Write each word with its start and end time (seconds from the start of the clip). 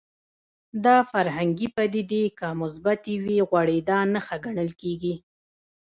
دا 0.85 0.97
فرهنګي 1.11 1.67
پدیدې 1.75 2.23
که 2.37 2.47
مثبتې 2.61 3.13
وي 3.23 3.37
غوړېدا 3.49 3.99
نښه 4.13 4.37
ګڼل 4.45 4.71
کېږي 4.81 5.15